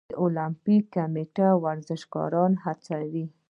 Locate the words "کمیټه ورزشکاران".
0.95-2.51